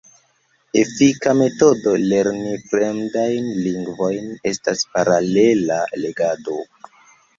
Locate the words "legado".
6.07-6.59